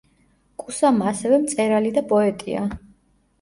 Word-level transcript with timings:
კუსამა 0.61 1.07
ასევე 1.11 1.39
მწერალი 1.43 1.93
და 1.99 2.05
პოეტია. 2.13 2.65